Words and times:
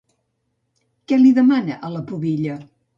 Què 1.11 1.21
li 1.21 1.35
demana, 1.39 1.79
a 1.91 1.95
la 1.99 2.05
Pubilla? 2.11 2.63